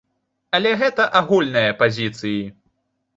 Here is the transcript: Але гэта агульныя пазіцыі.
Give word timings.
Але 0.57 0.69
гэта 0.83 1.05
агульныя 1.19 1.75
пазіцыі. 1.83 2.41